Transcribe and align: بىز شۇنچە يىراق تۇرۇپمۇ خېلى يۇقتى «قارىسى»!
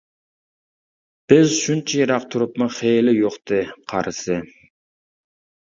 بىز 1.33 1.53
شۇنچە 1.57 1.99
يىراق 2.01 2.25
تۇرۇپمۇ 2.37 2.69
خېلى 2.79 3.15
يۇقتى 3.21 3.63
«قارىسى»! 3.95 4.43